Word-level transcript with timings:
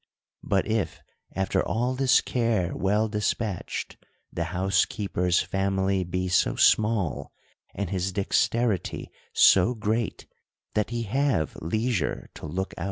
But 0.41 0.65
if, 0.65 0.99
after 1.35 1.61
all 1.63 1.93
this 1.93 2.21
care 2.21 2.75
well 2.75 3.07
despatched, 3.07 3.97
the 4.33 4.45
house 4.45 4.83
keeper's 4.85 5.41
family 5.41 6.03
be 6.03 6.27
so 6.27 6.55
small, 6.55 7.31
and 7.75 7.91
his 7.91 8.11
dexterity 8.11 9.11
so 9.31 9.75
great, 9.75 10.25
that 10.73 10.89
he 10.89 11.03
have 11.03 11.55
leisure 11.61 12.31
to 12.33 12.47
look 12.47 12.51
THE 12.51 12.51
COUNTRY 12.51 12.75
PARSON. 12.77 12.79